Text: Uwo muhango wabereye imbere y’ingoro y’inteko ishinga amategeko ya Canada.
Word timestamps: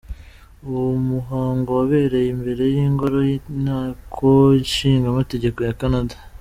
Uwo 0.67 0.91
muhango 1.11 1.69
wabereye 1.77 2.27
imbere 2.35 2.63
y’ingoro 2.73 3.17
y’inteko 3.29 4.27
ishinga 4.63 5.05
amategeko 5.09 5.59
ya 5.67 5.77
Canada. 5.81 6.15